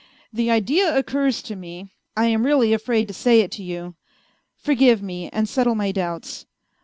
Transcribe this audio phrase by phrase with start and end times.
[0.33, 3.93] "The idea occurs to me; I am really afraid to say it to you....
[4.57, 6.47] Forgive me, and settle my doubts.